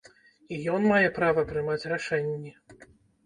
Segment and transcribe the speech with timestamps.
[0.55, 2.55] І ён мае права прымаць рашэнні.